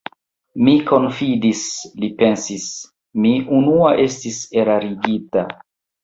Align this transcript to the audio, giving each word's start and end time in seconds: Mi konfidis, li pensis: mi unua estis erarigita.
Mi 0.67 0.71
konfidis, 0.91 1.59
li 2.03 2.07
pensis: 2.21 2.65
mi 3.25 3.33
unua 3.59 3.91
estis 4.05 4.39
erarigita. 4.63 5.45